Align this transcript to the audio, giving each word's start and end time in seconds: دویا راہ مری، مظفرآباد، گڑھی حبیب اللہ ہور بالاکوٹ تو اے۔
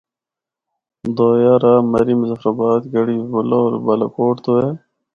دویا 1.17 1.53
راہ 1.63 1.77
مری، 1.91 2.15
مظفرآباد، 2.21 2.81
گڑھی 2.93 3.15
حبیب 3.19 3.33
اللہ 3.39 3.57
ہور 3.61 3.73
بالاکوٹ 3.85 4.35
تو 4.43 4.51
اے۔ 4.59 4.69